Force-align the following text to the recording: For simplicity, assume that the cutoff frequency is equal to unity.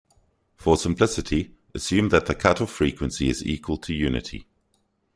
For 0.55 0.77
simplicity, 0.79 1.53
assume 1.75 2.09
that 2.09 2.25
the 2.25 2.33
cutoff 2.33 2.71
frequency 2.71 3.29
is 3.29 3.45
equal 3.45 3.77
to 3.77 3.93
unity. 3.93 4.47